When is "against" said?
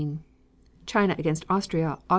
1.19-1.45